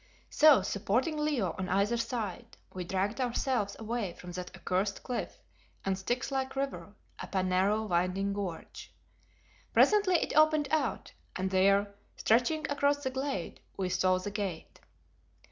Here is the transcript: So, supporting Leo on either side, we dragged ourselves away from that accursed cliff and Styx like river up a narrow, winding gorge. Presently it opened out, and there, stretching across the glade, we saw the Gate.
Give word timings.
So, 0.31 0.63
supporting 0.63 1.15
Leo 1.15 1.53
on 1.59 1.69
either 1.69 1.95
side, 1.95 2.57
we 2.73 2.83
dragged 2.83 3.21
ourselves 3.21 3.75
away 3.77 4.13
from 4.13 4.31
that 4.31 4.49
accursed 4.55 5.03
cliff 5.03 5.37
and 5.85 5.95
Styx 5.95 6.31
like 6.31 6.55
river 6.55 6.95
up 7.19 7.35
a 7.35 7.43
narrow, 7.43 7.83
winding 7.85 8.33
gorge. 8.33 8.95
Presently 9.73 10.15
it 10.15 10.35
opened 10.35 10.69
out, 10.71 11.11
and 11.35 11.51
there, 11.51 11.93
stretching 12.15 12.65
across 12.67 13.03
the 13.03 13.11
glade, 13.11 13.61
we 13.77 13.89
saw 13.89 14.17
the 14.17 14.31
Gate. 14.31 14.79